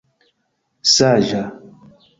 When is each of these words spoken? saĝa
saĝa 0.93 1.45